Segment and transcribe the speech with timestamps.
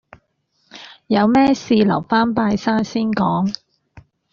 [1.05, 3.53] 有咩事留返拜山先講